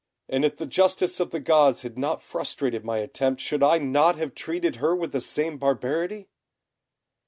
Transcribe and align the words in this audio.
and 0.27 0.43
if 0.43 0.57
the 0.57 0.65
justice 0.65 1.19
of 1.19 1.29
the 1.29 1.39
gods 1.39 1.83
had 1.83 1.95
not 1.95 2.23
frustrated 2.23 2.83
my 2.83 2.97
attempt, 2.97 3.39
should 3.39 3.61
I 3.61 3.77
not 3.77 4.15
have 4.15 4.33
treated 4.33 4.77
her 4.77 4.95
with 4.95 5.11
the 5.11 5.21
same 5.21 5.59
barbarity?" 5.59 6.27